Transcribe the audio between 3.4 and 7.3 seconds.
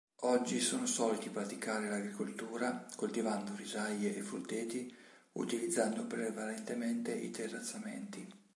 risaie e frutteti, utilizzando prevalentemente i